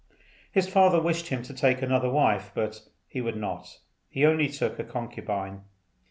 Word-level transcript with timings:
His 0.51 0.67
father 0.67 0.99
wished 0.99 1.27
him 1.27 1.43
to 1.43 1.53
take 1.53 1.83
another 1.83 2.09
wife, 2.09 2.49
but 2.55 2.81
he 3.07 3.21
would 3.21 3.37
not. 3.37 3.77
He 4.09 4.25
only 4.25 4.47
took 4.47 4.79
a 4.79 4.83
concubine. 4.83 5.61